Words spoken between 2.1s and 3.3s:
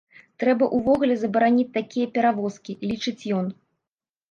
перавозкі, лічыць